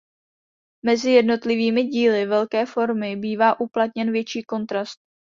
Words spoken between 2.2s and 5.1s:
velké formy bývá uplatněn větší kontrast.